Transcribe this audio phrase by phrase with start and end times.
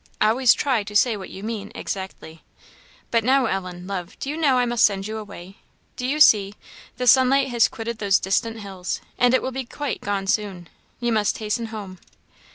[0.19, 2.43] "Always try to say what you mean exactly.
[3.11, 5.57] "But now, Ellen, love, do you know I must send you away?
[5.95, 6.55] Do you see,
[6.97, 10.69] the sunlight has quitted those distant hills, and it will be quite gone soon.
[10.99, 11.99] You must hasten home."